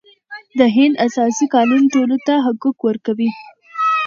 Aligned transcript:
د 0.59 0.59
هند 0.75 0.95
اساسي 1.07 1.45
قانون 1.55 1.83
ټولو 1.93 2.15
ته 2.27 2.33
حقوق 2.45 2.77
ورکوي. 2.87 3.29